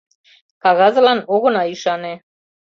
Кагазлан 0.63 1.19
огына 1.33 1.63
ӱшане». 1.73 2.13